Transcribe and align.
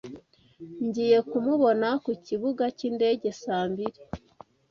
Ngiye 0.85 1.19
kumubona 1.29 1.87
ku 2.03 2.11
kibuga 2.25 2.63
cyindege 2.77 3.29
saa 3.41 3.65
mbiri. 3.71 3.99